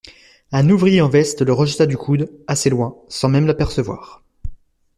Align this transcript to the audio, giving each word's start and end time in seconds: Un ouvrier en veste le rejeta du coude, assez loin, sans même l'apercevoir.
Un 0.51 0.67
ouvrier 0.71 0.99
en 1.01 1.09
veste 1.09 1.43
le 1.43 1.53
rejeta 1.53 1.85
du 1.85 1.95
coude, 1.95 2.31
assez 2.47 2.71
loin, 2.71 2.95
sans 3.07 3.29
même 3.29 3.45
l'apercevoir. 3.45 4.23